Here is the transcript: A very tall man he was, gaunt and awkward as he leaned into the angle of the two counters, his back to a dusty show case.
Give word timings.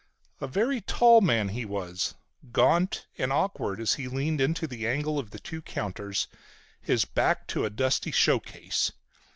A 0.39 0.47
very 0.47 0.81
tall 0.81 1.21
man 1.21 1.49
he 1.49 1.63
was, 1.63 2.15
gaunt 2.51 3.05
and 3.19 3.31
awkward 3.31 3.79
as 3.79 3.93
he 3.93 4.07
leaned 4.07 4.41
into 4.41 4.65
the 4.65 4.87
angle 4.87 5.19
of 5.19 5.29
the 5.29 5.37
two 5.37 5.61
counters, 5.61 6.27
his 6.81 7.05
back 7.05 7.45
to 7.49 7.65
a 7.65 7.69
dusty 7.69 8.09
show 8.09 8.39
case. 8.39 8.93